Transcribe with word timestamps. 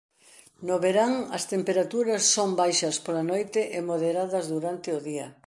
No 0.67 0.75
verán 0.85 1.13
as 1.37 1.43
temperaturas 1.53 2.23
son 2.35 2.49
baixas 2.61 2.95
pola 3.05 3.23
noite 3.31 3.61
e 3.77 3.79
moderadas 3.89 4.45
durante 4.53 4.89
o 4.97 4.99
día. 5.09 5.27